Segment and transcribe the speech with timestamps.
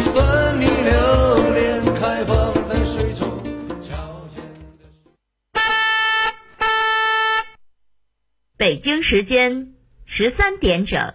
[0.00, 3.40] 算你留恋开放在水中
[3.80, 3.92] 娇
[4.34, 4.42] 艳
[4.76, 4.84] 的
[8.56, 11.14] 北京时间十三点整。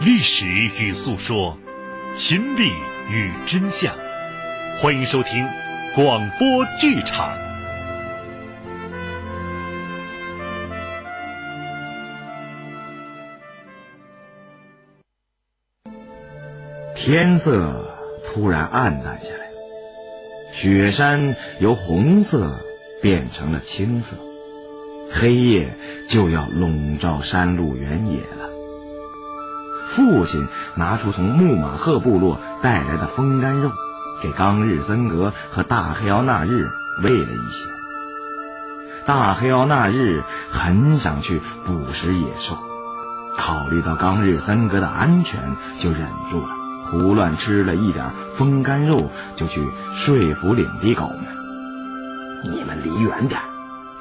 [0.00, 1.58] 历史与诉说，
[2.14, 2.70] 亲历
[3.10, 3.94] 与真相。
[4.78, 5.46] 欢迎收听
[5.94, 7.51] 广播剧场。
[17.04, 17.84] 天色
[18.24, 19.50] 突然暗淡下来，
[20.52, 22.60] 雪山由红色
[23.02, 24.06] 变成了青色，
[25.12, 25.76] 黑夜
[26.08, 28.48] 就要笼罩山路原野了。
[29.96, 33.72] 父亲拿出从木马赫部落带来的风干肉，
[34.22, 36.70] 给冈日森格和大黑奥纳日
[37.02, 37.66] 喂了一些。
[39.06, 40.22] 大黑奥纳日
[40.52, 42.56] 很想去捕食野兽，
[43.36, 45.40] 考虑到冈日森格的安全，
[45.80, 46.61] 就忍住了。
[46.92, 48.04] 胡乱吃了一点
[48.36, 49.66] 风干肉，就去
[50.04, 51.24] 说服领地狗们
[52.44, 53.40] ：“你们离远点，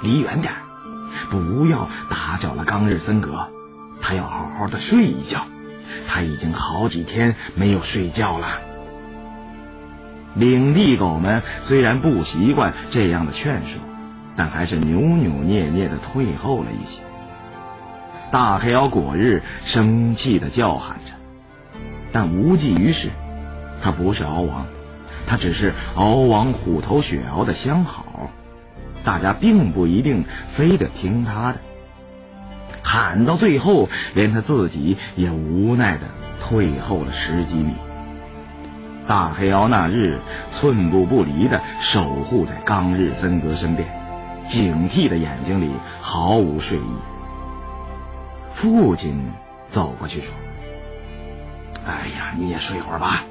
[0.02, 0.53] 离远点，
[1.30, 3.48] 不要打搅了冈日森格，
[4.02, 5.45] 他要好好的睡一觉。
[6.09, 8.59] 他已经好几天没有睡觉了。”
[10.36, 13.80] 领地狗们虽然不习惯这样的劝说，
[14.36, 17.00] 但还是扭扭捏捏的退后了一些。
[18.31, 21.20] 大黑妖果日生气的叫喊着。
[22.12, 23.09] 但无济于事，
[23.81, 24.66] 他不是敖王，
[25.28, 28.30] 他只是敖王虎头雪獒的相好，
[29.04, 31.59] 大家并不一定非得听他的。
[32.84, 36.08] 喊到最后，连他自己也无奈的
[36.42, 37.73] 退后了十几米。
[39.08, 40.20] 大黑敖那日
[40.54, 43.88] 寸步不离的守护在冈日森格身边，
[44.50, 46.95] 警惕的眼睛里毫无睡意。
[48.56, 49.32] 父亲
[49.72, 50.50] 走过去说。
[51.86, 53.23] 哎呀，你也睡会儿吧，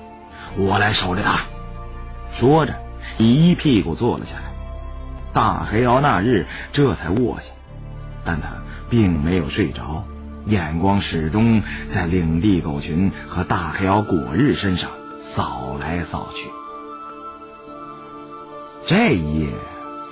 [0.56, 1.40] 我来守着他。
[2.38, 2.74] 说着，
[3.18, 4.42] 一屁股坐了下来。
[5.32, 7.46] 大黑敖那日这才卧下，
[8.24, 8.48] 但他
[8.88, 10.04] 并没有睡着，
[10.46, 11.62] 眼光始终
[11.94, 14.90] 在领地狗群和大黑敖果日身上
[15.34, 16.48] 扫来扫去。
[18.88, 19.48] 这一夜，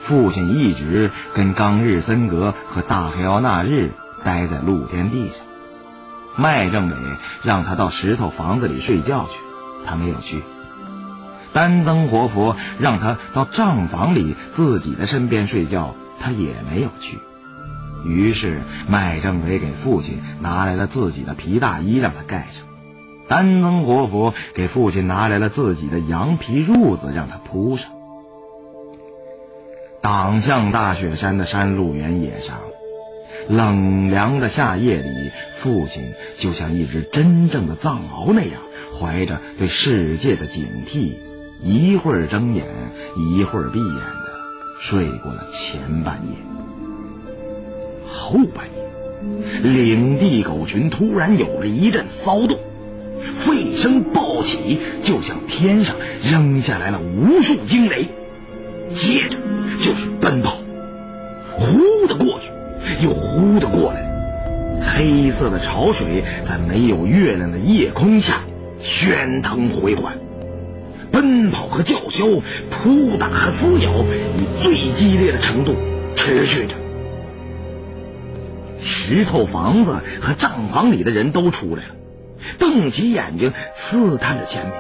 [0.07, 3.91] 父亲一直跟冈日森格和大黑敖那日
[4.25, 5.39] 待在露天地上。
[6.39, 6.95] 麦政委
[7.43, 9.33] 让他到石头房子里睡觉去，
[9.85, 10.43] 他没有去。
[11.53, 17.19] 丹增活佛让他到帐房里自己的身边睡觉，他也没有去。
[18.05, 22.63] 于是麦政委给父亲拿来了自己的皮大衣让他盖上，
[23.27, 27.91] 丹增活佛给父亲拿来了自己的羊皮褥子让他铺上。
[30.01, 32.59] 挡向大雪山的山路原野上。
[33.49, 35.09] 冷凉的夏夜里，
[35.63, 38.61] 父亲就像一只真正的藏獒那样，
[39.01, 41.15] 怀着对世界的警惕，
[41.63, 42.67] 一会儿睁眼，
[43.17, 44.29] 一会儿闭眼的
[44.83, 46.35] 睡过了前半夜。
[48.07, 52.59] 后半夜，领地狗群突然有了一阵骚动，
[53.47, 58.09] 吠声暴起，就像天上扔下来了无数惊雷，
[58.95, 59.39] 接着
[59.81, 60.59] 就是奔跑，
[61.57, 62.58] 呼的过去。
[63.01, 64.05] 又呼的过来，
[64.87, 68.41] 黑色的潮水在没有月亮的夜空下
[68.83, 70.17] 喧腾回环，
[71.11, 72.27] 奔跑和叫嚣，
[72.71, 74.05] 扑打和撕咬，
[74.37, 75.75] 以最激烈的程度
[76.17, 76.75] 持续着。
[78.81, 81.95] 石头房子和帐房里的人都出来了，
[82.59, 83.53] 瞪起眼睛
[83.91, 84.75] 刺探着前面，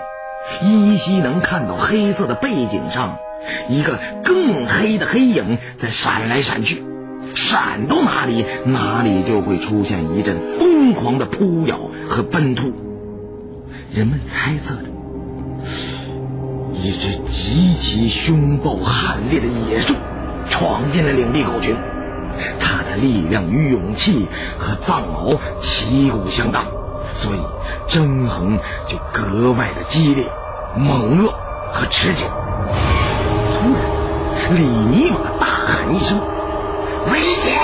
[0.63, 3.19] 依稀能看到黑色的背景上
[3.69, 6.83] 一个更黑的黑影在闪来闪去。
[7.47, 11.79] 闪到哪里，哪里就会出现一阵疯狂的扑咬
[12.09, 12.73] 和奔突。
[13.93, 14.83] 人们猜测着，
[16.75, 19.95] 一只极其凶暴悍烈的野兽
[20.51, 21.77] 闯进了领地狗群，
[22.61, 24.27] 它的力量与勇气
[24.59, 26.65] 和藏獒旗鼓相当，
[27.15, 27.41] 所以
[27.89, 30.27] 争衡就格外的激烈、
[30.77, 31.31] 猛烈
[31.73, 32.21] 和持久。
[33.61, 36.21] 突然，李尼玛大喊一声。
[37.11, 37.59] 危险！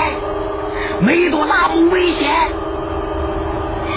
[1.01, 2.29] 梅朵拉姆危险！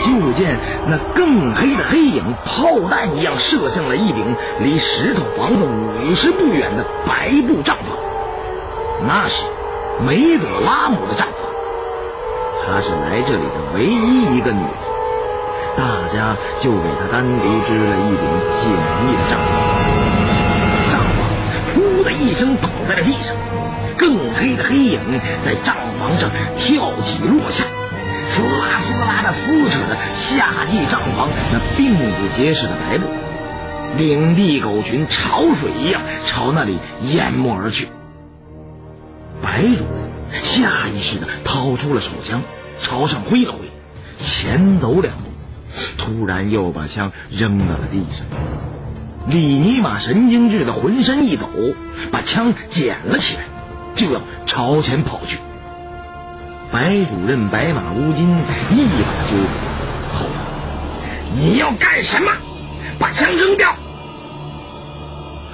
[0.04, 7.96] 就见那更黑的黑影炮弹一样射向了一顶离石头房子五十步远的白布帐篷，
[9.06, 9.34] 那是
[10.06, 11.32] 梅朵拉姆的帐篷。
[12.64, 14.70] 她是来这里的唯一一个女人，
[15.76, 18.24] 大家就给她单独支了一顶
[18.60, 18.70] 简
[19.08, 19.48] 易的帐篷。
[20.92, 21.18] 帐篷
[21.74, 23.34] “噗”的一声倒在了地上。
[23.98, 25.00] 更黑的黑影
[25.44, 27.64] 在帐房上跳起落下，
[28.34, 29.96] 撕拉撕拉的撕扯着
[30.30, 33.06] 夏季帐房那并不结实的白布。
[33.96, 36.78] 领地狗群潮水一样朝那里
[37.10, 37.88] 淹没而去。
[39.42, 39.84] 白主
[40.44, 42.42] 下意识的掏出了手枪，
[42.82, 43.58] 朝上挥了挥，
[44.20, 45.30] 前走两步，
[45.96, 48.26] 突然又把枪扔到了地上。
[49.26, 51.48] 李尼玛神经质的浑身一抖，
[52.12, 53.44] 把枪捡了起来，
[53.98, 55.38] 就要朝前跑去。
[56.72, 58.30] 白主任白马乌金
[58.70, 59.48] 一把揪住，
[60.14, 60.26] 后
[61.34, 62.32] 你要干什么？
[62.98, 63.68] 把枪扔掉！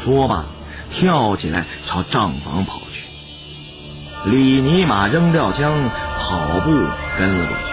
[0.03, 0.45] 说罢，
[0.91, 4.31] 跳起来朝帐房跑去。
[4.31, 6.71] 李尼玛扔掉枪，跑步
[7.19, 7.65] 跟了过去。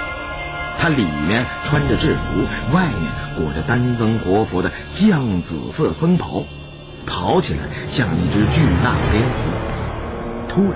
[0.80, 6.44] 他里面穿着制服，外面裹着丹增活佛的酱紫色风袍，
[7.06, 7.60] 跑起来
[7.92, 9.71] 像一只巨大的蝙蝠。
[10.54, 10.74] 突然，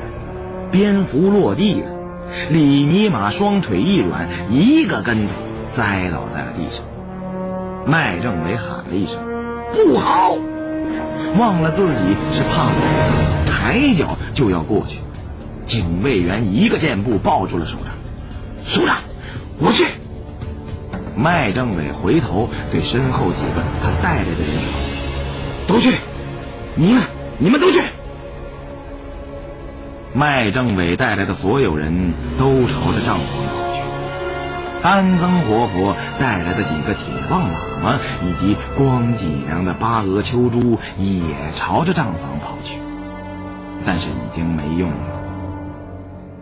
[0.71, 1.87] 蝙蝠落地了，
[2.49, 5.33] 李尼玛双腿一软，一个跟头
[5.75, 6.83] 栽倒在了地上。
[7.85, 9.17] 麦政委喊了一声
[9.75, 10.37] ：“不好！”
[11.37, 12.81] 忘了自己是胖子，
[13.51, 14.99] 抬脚就要过去。
[15.67, 17.93] 警卫员一个箭步抱住了首长，
[18.65, 18.97] 首长，
[19.59, 19.85] 我去。
[21.17, 24.71] 麦政委回头对身后几个他带来的人说
[25.67, 25.97] ：“都去，
[26.75, 27.03] 你们，
[27.37, 27.81] 你们都去。”
[30.15, 33.81] 麦政委带来的所有人都朝着帐篷跑去。
[34.81, 41.21] 丹增活佛带来的几个铁棒喇嘛以及光脊梁的八额秋珠也
[41.57, 42.77] 朝着帐房跑去，
[43.85, 44.97] 但是已经没用了。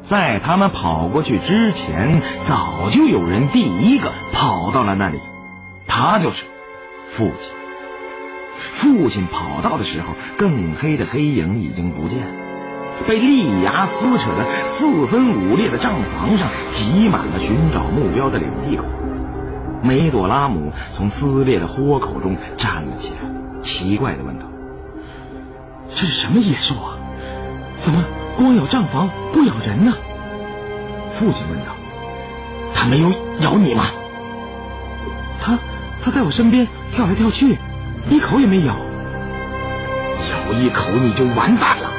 [0.07, 5.17] 在他们跑过去之前，早就有人第一个跑到了那里，
[5.87, 6.43] 他就是
[7.17, 7.33] 父亲。
[8.81, 12.42] 父亲跑到的时候，更黑的黑影已经不见了。
[13.07, 14.45] 被利牙撕扯的
[14.77, 18.83] 四分五裂的帐房上挤满了寻找目标的领地狗。
[19.81, 23.17] 梅朵拉姆从撕裂的豁口中站了起来，
[23.61, 24.45] 奇怪的问道
[25.93, 26.97] ：“这是什么野兽啊？
[27.83, 28.03] 怎么
[28.37, 29.93] 光咬帐房不咬人呢？”
[31.19, 31.75] 父亲问道
[32.73, 33.11] ：“他没有
[33.41, 33.87] 咬你吗？”
[35.41, 35.59] 他
[36.01, 36.65] 他在我身边
[36.95, 37.57] 跳来跳去，
[38.09, 38.73] 一口也没咬。
[40.31, 41.91] 咬一口你就完蛋了。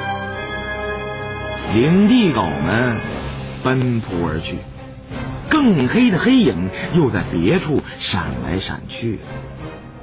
[1.74, 2.98] 领地狗们
[3.64, 4.58] 奔扑而去，
[5.50, 9.18] 更黑的黑影又在别处闪来闪去。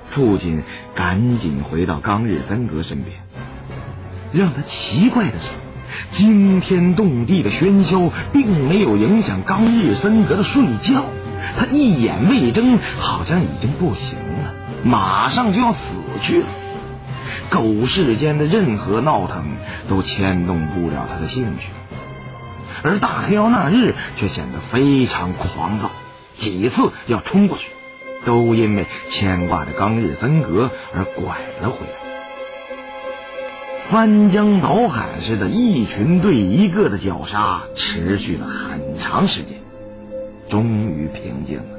[0.09, 0.63] 父亲
[0.93, 3.15] 赶紧回到冈日森格身边。
[4.33, 11.05] 让他奇怪的是，惊天动地的喧嚣并没有影响冈日森格的睡觉。
[11.57, 14.53] 他一眼未睁，好像已经不行了，
[14.83, 15.79] 马上就要死
[16.21, 16.47] 去了。
[17.49, 19.45] 狗世间的任何闹腾
[19.89, 21.69] 都牵动不了他的兴趣，
[22.83, 25.91] 而大黑妖那日却显得非常狂躁，
[26.37, 27.67] 几次要冲过去，
[28.25, 31.93] 都因为牵挂着冈日森格而拐了回来。
[33.89, 39.57] 翻江倒海似的，一群对一个的绞杀持续了很长时间，
[40.49, 41.77] 终于平静了。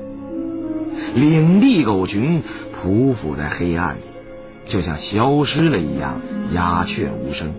[1.14, 2.42] 领地狗群
[2.84, 4.11] 匍匐在黑暗里。
[4.68, 6.20] 就像消失了一样，
[6.52, 7.52] 鸦雀无声。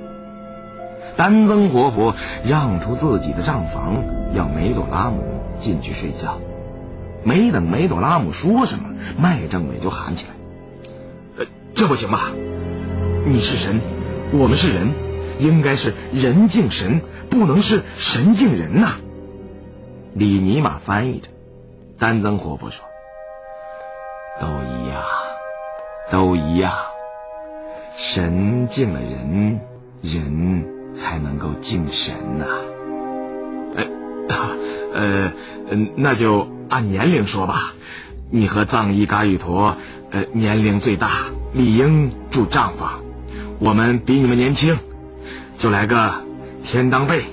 [1.15, 5.23] 丹增活佛让出自己的帐房，要梅朵拉姆
[5.61, 6.39] 进去睡觉。
[7.23, 10.31] 没等梅朵拉姆说什么，麦政委就喊起来
[11.37, 11.45] ：“呃，
[11.75, 12.31] 这不行吧？
[13.25, 13.79] 你是神，
[14.33, 14.91] 我们是人，
[15.39, 18.95] 应该是人敬神，不能是神敬人呐。”
[20.15, 21.29] 李尼玛翻译着，
[21.99, 22.83] 丹增活佛说
[24.41, 25.03] ：“都一样，
[26.11, 26.73] 都一样。”
[27.95, 29.59] 神敬了人，
[30.01, 30.65] 人
[30.97, 32.45] 才能够敬神呐。
[33.77, 34.35] 呃，
[34.93, 35.31] 呃，
[35.69, 37.73] 嗯那就按年龄说吧。
[38.31, 39.77] 你和藏医嘎玉陀，
[40.11, 42.99] 呃，年龄最大，理应住帐房。
[43.59, 44.75] 我们比你们年轻，
[45.59, 46.15] 就来个
[46.65, 47.23] 天当被，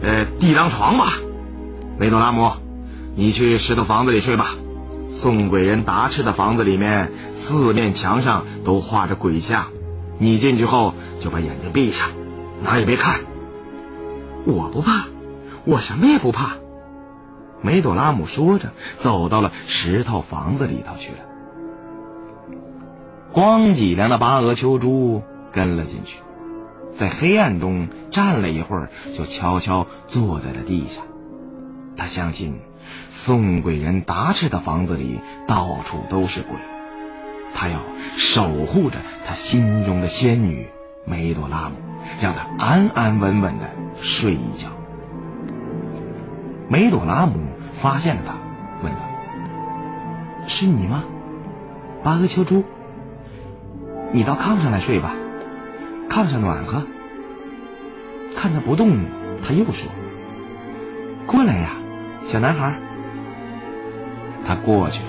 [0.00, 1.14] 呃，地当床吧。
[1.98, 2.52] 梅多拉姆，
[3.16, 4.54] 你去石头房子里睡吧。
[5.20, 7.10] 送鬼人达赤的房子里面，
[7.48, 9.66] 四面墙上都画着鬼像。
[10.18, 12.10] 你进去后就把眼睛闭上，
[12.62, 13.20] 哪也别看。
[14.46, 15.06] 我不怕，
[15.64, 16.56] 我什么也不怕。
[17.62, 21.18] 梅朵拉姆说着，走到了石头房子里头去了。
[23.32, 26.18] 光脊梁的巴额秋珠跟了进去，
[26.98, 31.04] 在黑暗中站了一会儿，就悄悄坐在了地上。
[31.96, 32.60] 他相信，
[33.24, 35.18] 送鬼人达赤的房子里
[35.48, 36.50] 到处都是鬼。
[37.54, 37.78] 他要
[38.16, 40.66] 守护着他心中的仙女
[41.06, 41.76] 梅朵拉姆
[42.20, 43.70] 让他安安稳稳的
[44.02, 44.68] 睡一觉。
[46.68, 47.34] 梅朵拉姆
[47.80, 48.34] 发现了他，
[48.82, 48.98] 问道
[50.48, 51.04] ：“是你吗，
[52.02, 52.64] 巴俄秋珠？
[54.12, 55.14] 你到炕上来睡吧，
[56.08, 56.82] 炕上暖和。”
[58.36, 58.98] 看他不动，
[59.46, 59.74] 他又说
[61.26, 61.70] ：“过来呀，
[62.32, 62.74] 小男孩。”
[64.46, 65.06] 他过去了，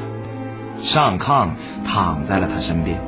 [0.83, 1.49] 上炕
[1.85, 2.99] 躺在了他身边。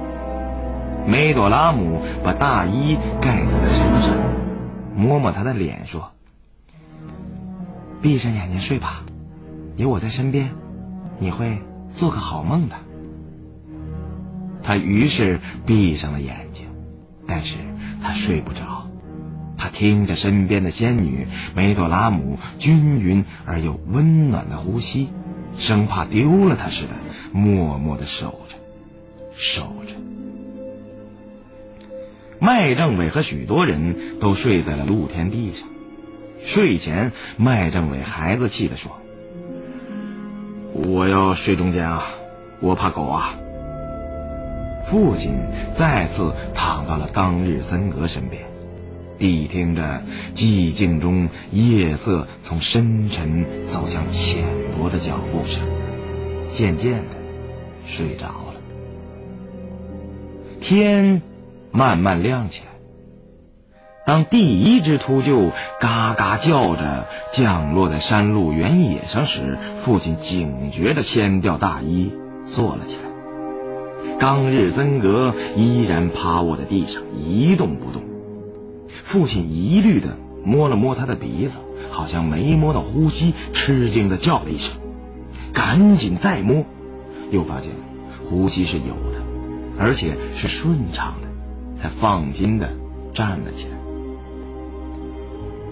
[1.07, 4.17] 梅朵拉姆把大衣盖在他身上，
[4.95, 6.11] 摸摸他的脸，说
[8.01, 9.03] ：“闭上眼睛睡吧，
[9.77, 10.51] 有我在身边，
[11.19, 11.59] 你会
[11.95, 12.75] 做个好梦的。”
[14.63, 16.65] 他于是闭上了眼睛，
[17.25, 17.55] 但是
[18.03, 18.85] 他睡不着。
[19.57, 25.09] 他听着身边的仙女梅朵拉姆均匀而又温暖的呼吸，
[25.57, 26.89] 生怕丢了他似的，
[27.31, 28.55] 默默的守着，
[29.35, 29.93] 守着。
[32.39, 35.67] 麦政委和许多人都睡在了露天地上。
[36.45, 38.91] 睡前，麦政委孩子气的说
[40.71, 42.03] ：“我要睡中间啊，
[42.61, 43.33] 我怕狗啊。”
[44.89, 45.35] 父亲
[45.77, 48.46] 再次躺到了当日森格身边。
[49.19, 50.01] 谛听着
[50.35, 54.45] 寂静中夜色从深沉走向浅
[54.77, 55.61] 薄的脚步声，
[56.55, 57.15] 渐渐的
[57.87, 58.53] 睡着了。
[60.61, 61.21] 天
[61.71, 62.67] 慢慢亮起来。
[64.05, 72.11] 当第一只秃鹫嘎嘎叫着降落在山路原野上时，父亲警觉的掀掉大衣，
[72.55, 73.01] 坐了起来。
[74.17, 78.01] 冈日森格依然趴卧在地上，一动不动。
[79.05, 81.51] 父亲疑虑的摸了摸他的鼻子，
[81.91, 84.71] 好像没摸到呼吸，吃惊的叫了一声，
[85.53, 86.65] 赶紧再摸，
[87.31, 87.69] 又发现
[88.29, 89.21] 呼吸是有的，
[89.79, 92.69] 而且是顺畅的，才放心的
[93.13, 93.77] 站了起来。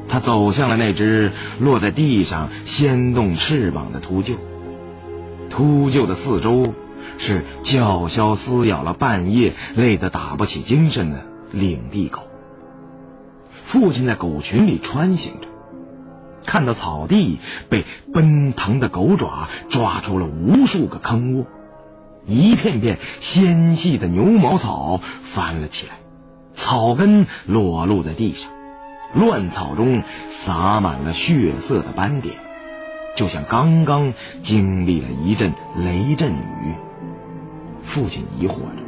[0.08, 4.36] 他走向了那只落在地上掀动翅膀的秃鹫，
[5.50, 6.74] 秃鹫的四周
[7.18, 12.20] 是叫嚣撕咬了半夜累得打不起精神的领地狗。
[13.72, 15.48] 父亲在狗群里穿行着，
[16.46, 21.46] 看到草地被奔腾的狗爪抓出了无数个坑窝，
[22.26, 25.02] 一片片纤细的牛毛草
[25.34, 25.96] 翻了起来，
[26.56, 28.50] 草根裸露在地上，
[29.16, 30.04] 乱草中
[30.46, 32.36] 洒满了血色的斑点，
[33.16, 36.76] 就像刚刚经历了一阵雷阵雨。
[37.88, 38.84] 父亲疑惑着：“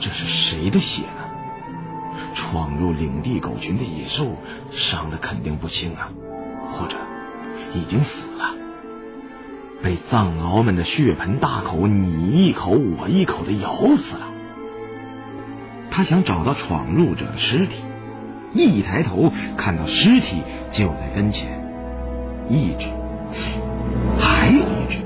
[0.00, 1.24] 这是谁的血呢？”
[2.36, 4.36] 闯入领地狗群的野兽
[4.70, 6.10] 伤的肯定不轻啊，
[6.72, 6.96] 或者
[7.74, 8.54] 已经死了，
[9.82, 14.28] 被藏獒们的血盆大口你一口我一口的咬死了。
[15.90, 17.76] 他想找到闯入者的尸体，
[18.52, 21.58] 一抬头看到尸体就在跟前，
[22.50, 22.86] 一只，
[24.20, 24.98] 还有一只。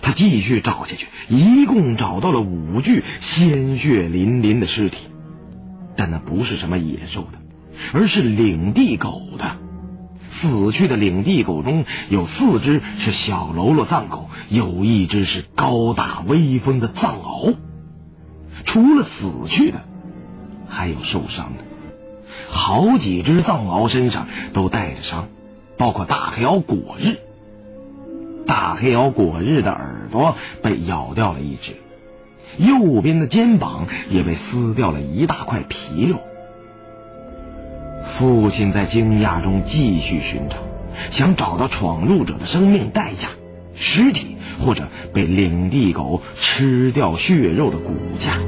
[0.00, 5.08] 他继续找下去，一共找到了五具鲜血淋淋的尸体。
[5.96, 7.38] 但那不是什么野兽的，
[7.92, 9.56] 而是领地狗的。
[10.40, 17.54] 死去的领地狗中有四只是小喽啰藏狗，有一只是高大威风的藏獒。
[18.64, 19.82] 除了死去的，
[20.68, 21.64] 还有受伤的。
[22.48, 25.28] 好几只藏獒身上都带着伤，
[25.76, 27.18] 包括大黑獒果日。
[28.46, 31.76] 大黑獒果日的耳朵被咬掉了一只。
[32.58, 36.18] 右边的肩膀也被撕掉了一大块皮肉。
[38.18, 40.56] 父亲在惊讶中继续寻找，
[41.12, 43.28] 想找到闯入者的生命代价、
[43.74, 48.38] 尸体，或者被领地狗吃掉血肉的骨架，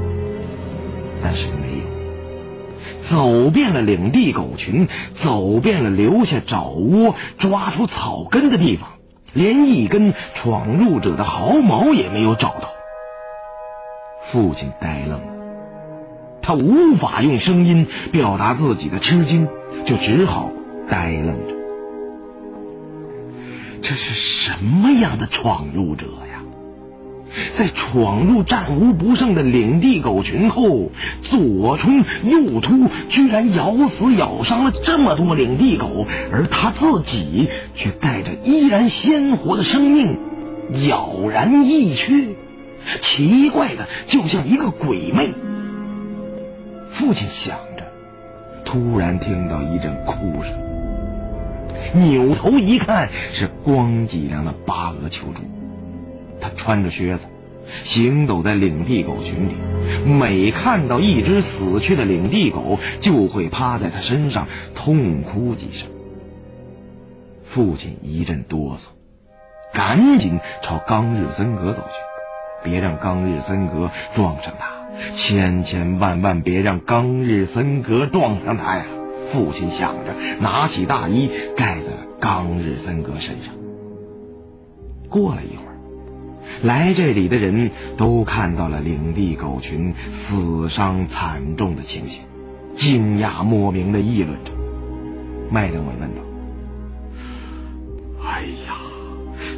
[1.23, 1.85] 但是没有。
[3.09, 4.87] 走遍了领地狗群，
[5.23, 8.89] 走遍了留下爪窝、抓出草根的地方，
[9.33, 12.69] 连一根闯入者的毫毛也没有找到。
[14.35, 15.21] 父亲呆愣了，
[16.41, 19.47] 他无法用声音表达自己的吃惊，
[19.85, 20.51] 就只好
[20.89, 21.55] 呆愣着。
[23.81, 26.43] 这是什么样的闯入者呀？
[27.57, 40.17] 在闯入战无不胜的领地狗群后，左冲右突，居然咬死咬伤了这么多领地狗，而他自己却带着依然鲜活的生命，
[40.73, 42.35] 杳然一去。
[43.01, 45.33] 奇怪的，就像一个鬼魅。
[46.93, 47.83] 父亲想着，
[48.63, 55.41] 突然听到一阵哭声，扭头一看，是光脊梁的巴俄求助。
[56.39, 57.23] 他穿着靴子，
[57.83, 59.55] 行走在领地狗群里，
[60.05, 65.89] 每看到一只死去的领地狗，就会趴在他身上痛哭几声。
[67.45, 68.81] 父亲一阵哆嗦，
[69.73, 72.14] 赶紧朝冈日森格走去，
[72.65, 74.65] 别让冈日森格撞上他，
[75.15, 78.83] 千千万万别让冈日森格撞上他呀！
[79.31, 83.53] 父亲想着，拿起大衣盖在了冈日森格身上。
[85.09, 85.77] 过了一会儿，
[86.63, 89.93] 来这里的人都看到了领地狗群
[90.27, 92.19] 死伤惨重的情形，
[92.77, 94.51] 惊讶莫名的议论着。
[95.51, 96.21] 麦政委问道
[98.25, 98.75] ：“哎呀，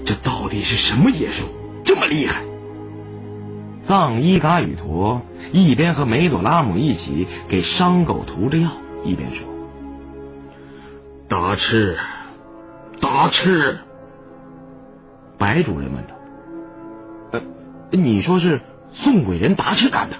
[0.05, 1.45] 这到底是什么野兽，
[1.83, 2.41] 这么厉害？”
[3.87, 5.21] 藏伊嘎语陀
[5.53, 8.69] 一边和梅朵拉姆一起给伤狗涂着药，
[9.05, 9.47] 一边说
[11.29, 11.97] ：“达赤，
[12.99, 13.79] 达赤。”
[15.39, 16.15] 白主任问道
[17.31, 17.41] ：“呃，
[17.91, 18.59] 你说是
[18.91, 20.17] 宋鬼人达赤干的？”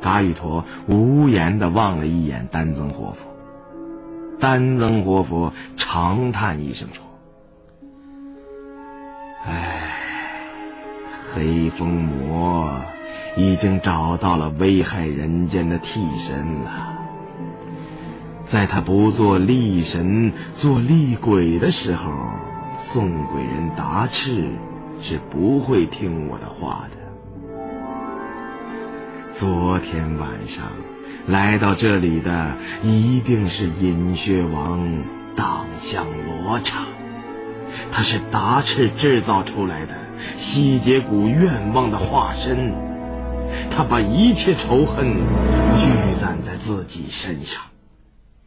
[0.00, 3.18] 嘎语陀无言的望了一眼丹增活佛。
[4.40, 7.02] 丹增活佛长叹一声说
[9.44, 9.75] ：“唉，
[11.36, 12.80] 黑风魔
[13.36, 16.94] 已经找到了危害人间的替身了。
[18.50, 22.10] 在他不做厉神、做厉鬼的时候。”
[22.92, 24.48] 宋鬼人达赤
[25.02, 26.96] 是不会听我的话的。
[29.38, 30.70] 昨天晚上
[31.26, 34.88] 来到这里的一定是饮血王
[35.34, 36.84] 党相罗刹，
[37.90, 39.94] 他是达赤制造出来的
[40.38, 42.72] 西结谷愿望的化身，
[43.70, 45.86] 他把一切仇恨聚
[46.20, 47.62] 攒在自己身上，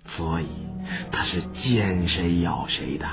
[0.05, 0.47] 所以
[1.11, 3.05] 他是见谁咬谁的。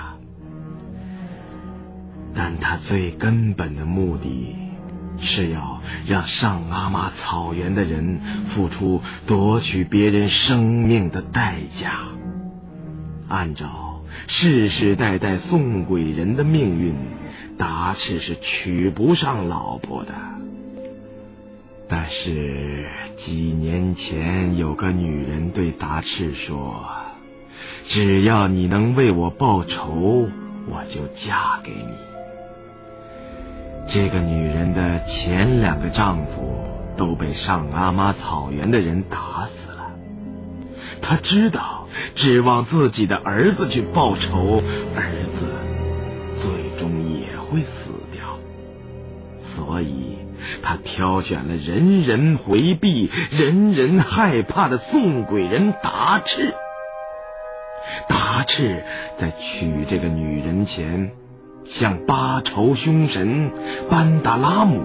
[2.34, 4.56] 但他最根本的目的，
[5.18, 8.20] 是要让上阿玛草原的人
[8.54, 11.92] 付出夺取别人生命的代价。
[13.28, 16.94] 按照世世代代送鬼人的命运，
[17.58, 20.12] 达赤是娶不上老婆的。
[21.88, 26.84] 但是几年前，有个女人对达赤说
[27.88, 30.28] ：“只要你能为我报仇，
[30.68, 31.94] 我就嫁给你。”
[33.88, 36.64] 这个女人的前两个丈夫
[36.96, 39.92] 都被上阿妈草原的人打死了。
[41.00, 44.60] 她知道，指望自己的儿子去报仇，
[44.96, 45.35] 儿子
[49.76, 50.16] 所以，
[50.62, 56.54] 他挑选了人人回避、人人害怕的宋鬼人达赤。
[58.08, 58.82] 达赤
[59.20, 61.10] 在娶这个女人前。
[61.78, 63.50] 向八仇凶神
[63.90, 64.80] 班达拉姆、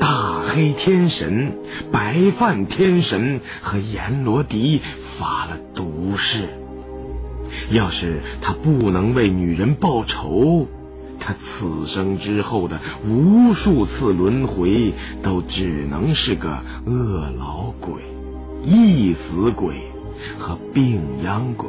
[0.00, 1.56] 大黑天神、
[1.92, 4.82] 白饭天神和阎罗迪
[5.18, 6.48] 发了毒誓：
[7.70, 10.66] 要是他不能为女人报仇，
[11.20, 18.02] 他此生之后的无数次轮回都只能是个恶老鬼、
[18.64, 19.76] 一死鬼
[20.38, 21.68] 和病殃鬼。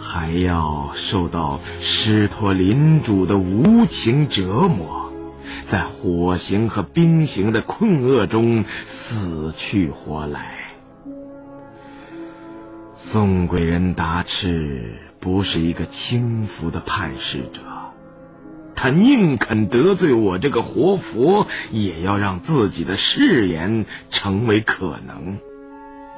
[0.00, 5.12] 还要受到狮驼领主的无情折磨，
[5.70, 10.56] 在火刑和冰刑的困厄中死去活来。
[12.96, 17.60] 宋贵人达赤不是一个轻浮的叛事者，
[18.80, 25.40] 他宁肯得罪我这个活佛，也要让自己的誓言成为可能，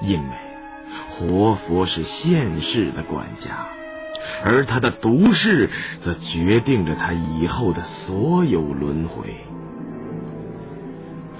[0.02, 0.36] 因为。
[1.08, 3.66] 活佛是现世的管家，
[4.44, 5.70] 而他的毒誓
[6.04, 9.34] 则决定着他以后的所有轮回。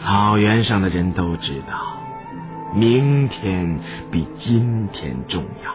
[0.03, 2.01] 草原上的人都知道，
[2.75, 3.79] 明天
[4.11, 5.75] 比今天重要，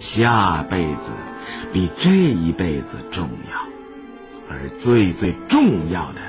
[0.00, 1.00] 下辈子
[1.74, 3.71] 比这一辈子重要，
[4.52, 6.20] 而最最重要的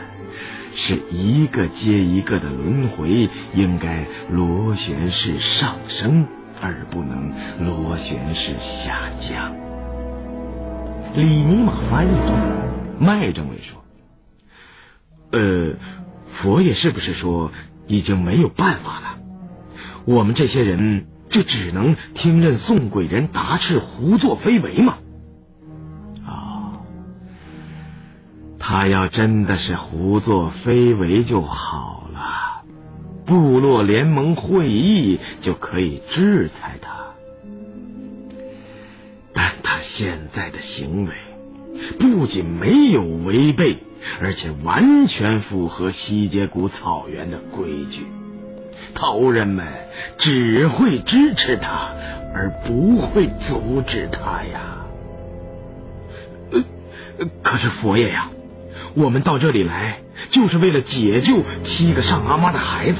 [0.75, 6.25] 是一个接一个的轮回应该螺旋式上升。
[6.65, 8.53] 而不能螺旋式
[8.85, 9.53] 下降。
[11.13, 12.17] 李尼玛翻译
[13.01, 13.83] 麦政委说
[15.37, 15.75] ：“呃，
[16.41, 17.51] 佛爷是不是说
[17.85, 19.17] 已经没有办法了？
[20.05, 24.99] 我们这些人就只能听任宋鬼人达赤胡作非为吗？”
[28.65, 32.63] 他要真的是胡作非为就好了。
[33.25, 36.89] 部落联盟会议就可以制裁他，
[39.33, 41.11] 但他现在的行为
[41.99, 43.79] 不仅没有违背，
[44.21, 48.07] 而且完全符合西结谷草原的规矩。
[48.95, 49.67] 头人们
[50.19, 51.93] 只会支持他，
[52.33, 54.85] 而不会阻止他呀。
[56.51, 56.63] 呃，
[57.41, 58.29] 可是佛爷呀，
[58.95, 62.97] 我们到这里来就是为了解救七个上阿妈的孩子。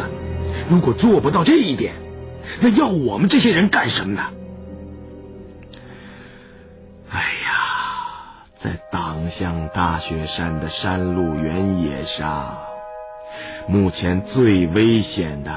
[0.70, 1.94] 如果做不到这一点，
[2.62, 4.24] 那要我们这些人干什么呢？
[7.10, 12.58] 哎呀，在党项大雪山的山路原野上，
[13.68, 15.52] 目前最危险的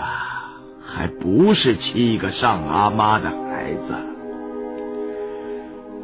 [0.87, 3.95] 还不是七个上阿妈的孩子，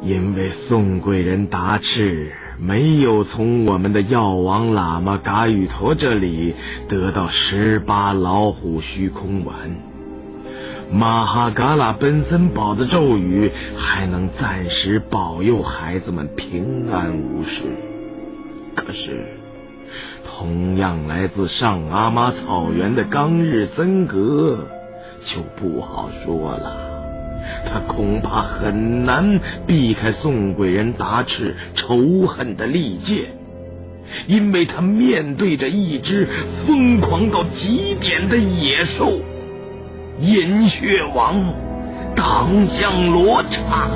[0.01, 6.55] 因为宋贵人达赤没有从我们的药王喇嘛嘎语陀这里
[6.87, 9.55] 得到十八老虎虚空丸。
[10.91, 17.63] 马哈嘎拉奔森堡的咒语还能暂时保佑孩子们平安无事，
[18.75, 19.25] 可是，
[20.23, 24.67] 同样来自上阿妈草原的刚日森格
[25.25, 26.92] 就不好说了。
[27.65, 33.31] 他恐怕很难避开宋贵人达赤仇恨的利剑，
[34.27, 36.27] 因为他面对着一只
[36.65, 39.21] 疯狂到极点的野兽。
[40.19, 41.53] 饮血王
[42.15, 43.89] 党项罗刹，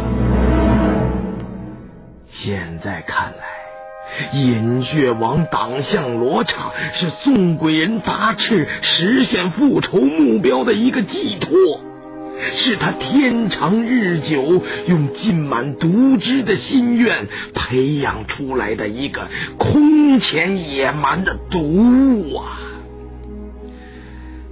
[2.28, 11.52] 现在看来，饮血王党项罗刹是宋贵人杂赤实现复仇目标的一个寄托，
[12.58, 22.60] 是他天长日久用浸满毒汁的心愿培养出来的一个空前野蛮的毒物啊！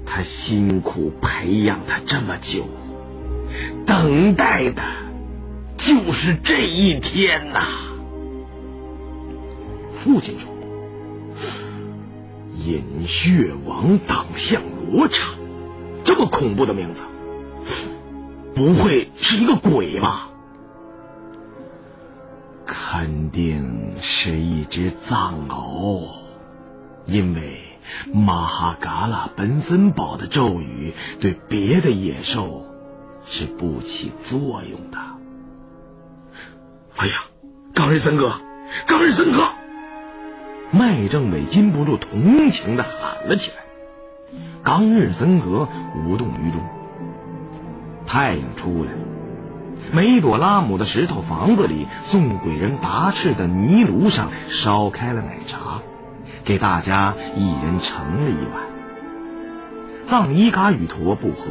[0.06, 2.68] 他辛苦培养他这么久，
[3.86, 4.82] 等待的
[5.78, 7.60] 就是这一天呐。
[10.04, 10.50] 父亲说
[12.54, 15.24] ：“饮血王党项罗刹，
[16.04, 17.00] 这么恐怖的名字，
[18.54, 20.30] 不会是一个鬼吧？”
[22.66, 26.08] 肯定是一只藏獒，
[27.06, 27.62] 因为。
[28.12, 32.66] 马哈嘎拉本森堡的咒语对别的野兽
[33.28, 34.98] 是不起作用的。
[36.96, 37.14] 哎呀，
[37.76, 38.42] 冈日森哥，
[38.88, 39.50] 冈日森哥！
[40.72, 43.58] 麦政委禁不住同情的喊了起来。
[44.64, 45.68] 冈日森格
[46.08, 46.60] 无动于衷。
[48.08, 49.00] 太阳出来了，
[49.92, 55.82] 梅朵拉姆的石头房子里，送鬼人达赤的泥炉上烧开了奶茶。
[56.44, 58.64] 给大家一人盛了一碗。
[60.08, 61.48] 藏伊嘎与陀不喝，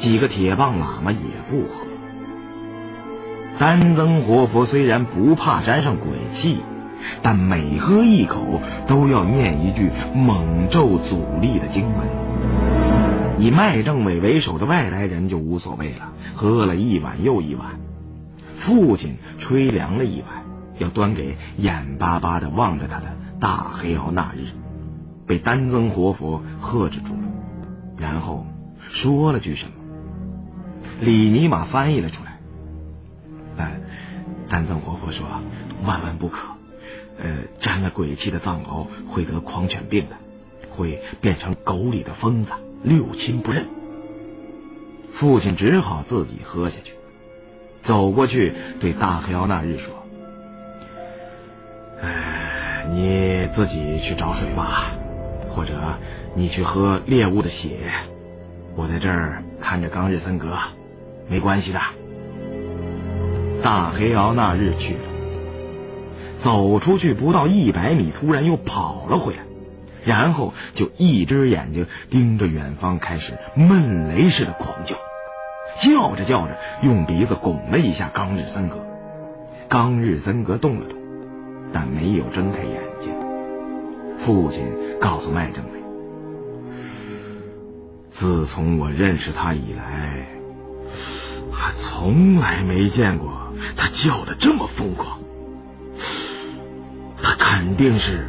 [0.00, 1.18] 几个铁棒喇嘛也
[1.50, 1.86] 不喝。
[3.58, 6.60] 丹增活佛虽然不怕沾上鬼气，
[7.22, 12.25] 但每喝一口都要念一句猛咒阻力的经文。
[13.38, 17.78] 以麦政委为首的外来人就无所谓了，喝了一碗又一碗。
[18.64, 20.44] 父亲吹凉了一碗，
[20.78, 23.14] 要端给眼巴巴的望着他的。
[23.38, 24.46] 大黑敖那日，
[25.26, 27.28] 被丹增活佛喝止住了，
[27.98, 28.46] 然后
[28.90, 29.72] 说了句什么。
[31.02, 32.38] 李尼玛翻译了出来。
[33.58, 33.82] 但
[34.48, 35.26] 丹增活佛说
[35.84, 36.38] ：“万万不可，
[37.18, 40.16] 呃，沾了鬼气的藏獒会得狂犬病的，
[40.70, 42.52] 会变成狗里的疯子，
[42.86, 43.66] 六亲不认。”
[45.18, 46.92] 父亲只好自己喝下去，
[47.82, 49.92] 走过去对大黑敖那日说
[52.00, 52.42] ：“哎。”
[52.88, 54.92] 你自己去找水吧，
[55.50, 55.74] 或者
[56.36, 57.90] 你去喝猎物的血。
[58.76, 60.56] 我在这儿看着冈日森格，
[61.28, 61.80] 没关系的。
[63.60, 65.00] 大黑敖那日去了，
[66.44, 69.40] 走出去不到一百米，突然又跑了回来，
[70.06, 74.96] 然后就一只眼睛盯着远方，开始闷雷似的狂叫，
[75.82, 78.76] 叫着叫着，用鼻子拱了一下冈日森格。
[79.68, 80.96] 冈日森格动了动。
[81.72, 83.12] 但没有睁开眼睛。
[84.24, 84.64] 父亲
[85.00, 85.80] 告诉麦政委
[88.16, 90.26] ：“自从我认识他以来，
[91.52, 95.18] 还从来没见过他叫的这么疯狂。
[97.20, 98.28] 他肯定是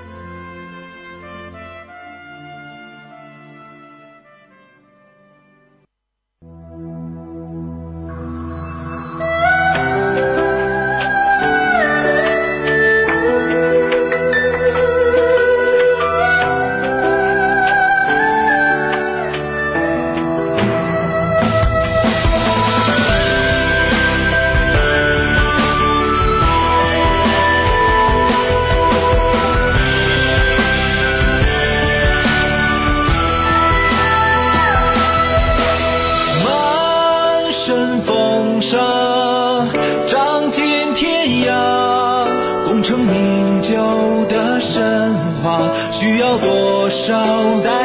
[38.01, 38.77] 风沙
[40.07, 42.25] 仗剑天涯
[42.65, 47.13] 功成名就的神话需要多少
[47.63, 47.80] 代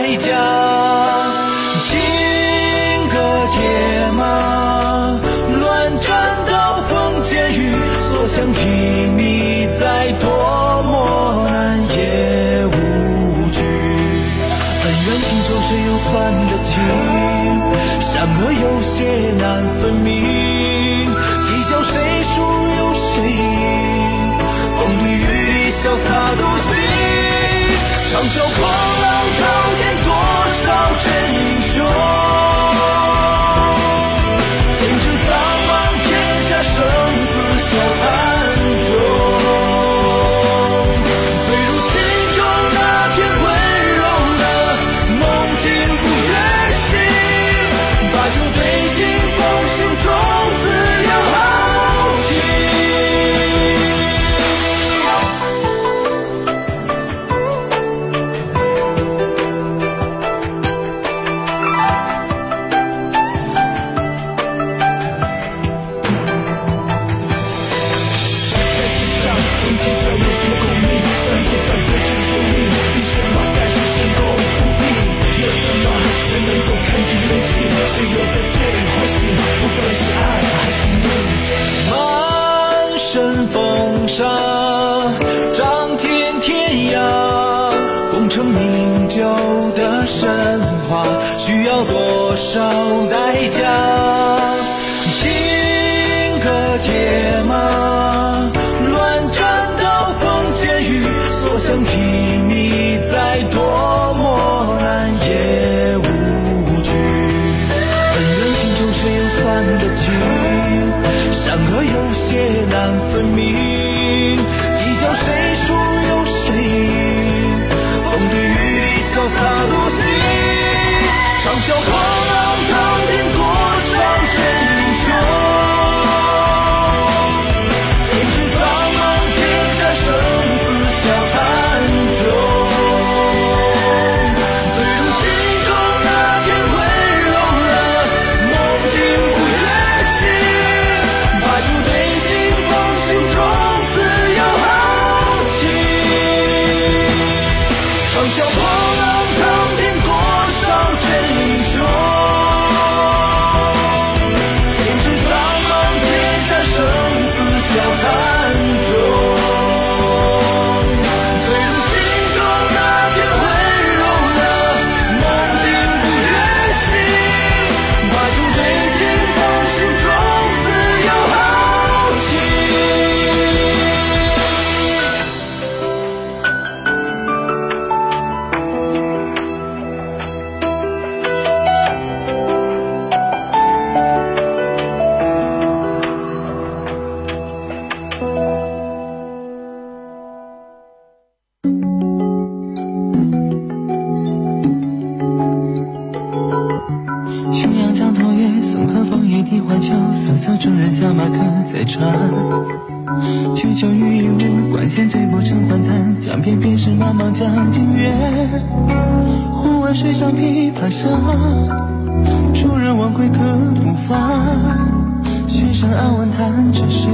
[215.95, 217.11] 案外弹着谁？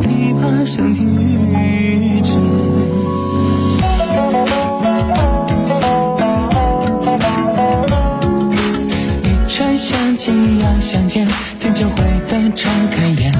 [0.00, 1.14] 琵琶想听
[1.52, 2.32] 雨止。
[9.24, 11.26] 一串香情要相见，
[11.60, 11.96] 天就回
[12.28, 13.32] 灯窗开眼。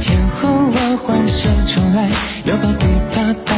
[0.00, 2.08] 千呼万唤始重来，
[2.44, 3.49] 又把琵琶。